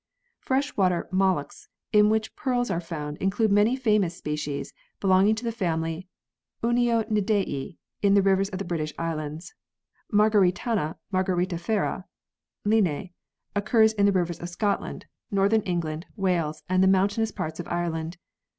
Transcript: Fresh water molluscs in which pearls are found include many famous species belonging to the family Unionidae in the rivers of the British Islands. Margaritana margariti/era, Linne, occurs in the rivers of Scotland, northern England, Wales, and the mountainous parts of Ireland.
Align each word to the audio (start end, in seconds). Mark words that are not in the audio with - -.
Fresh 0.39 0.75
water 0.75 1.07
molluscs 1.11 1.67
in 1.93 2.09
which 2.09 2.35
pearls 2.35 2.71
are 2.71 2.81
found 2.81 3.17
include 3.17 3.51
many 3.51 3.75
famous 3.75 4.17
species 4.17 4.73
belonging 4.99 5.35
to 5.35 5.43
the 5.43 5.51
family 5.51 6.07
Unionidae 6.63 7.77
in 8.01 8.15
the 8.15 8.23
rivers 8.23 8.49
of 8.49 8.57
the 8.57 8.65
British 8.65 8.93
Islands. 8.97 9.53
Margaritana 10.11 10.95
margariti/era, 11.13 12.05
Linne, 12.65 13.11
occurs 13.55 13.93
in 13.93 14.07
the 14.07 14.11
rivers 14.11 14.39
of 14.39 14.49
Scotland, 14.49 15.05
northern 15.29 15.61
England, 15.61 16.07
Wales, 16.15 16.63
and 16.67 16.81
the 16.81 16.87
mountainous 16.87 17.29
parts 17.31 17.59
of 17.59 17.67
Ireland. 17.67 18.17